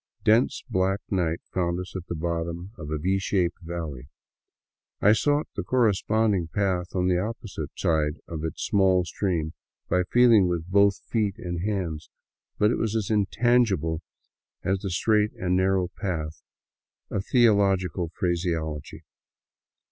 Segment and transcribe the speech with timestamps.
[0.23, 4.07] Dense, black night found us at the bottom of a V shaped valley.
[4.99, 9.53] I sought the cor responding path on the opposite side of its small stream
[9.89, 12.09] by feeling with both feet and hands,
[12.57, 14.01] but it was as intangible
[14.63, 16.41] as the ^' straight and narrow path
[17.11, 19.03] "of theological phraseology.